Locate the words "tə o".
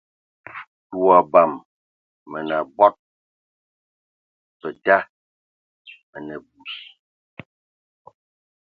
0.89-1.05